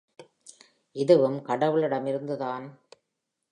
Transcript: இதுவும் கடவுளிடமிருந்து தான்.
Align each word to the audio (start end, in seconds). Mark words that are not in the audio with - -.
இதுவும் 0.95 1.37
கடவுளிடமிருந்து 1.41 2.37
தான். 2.37 2.65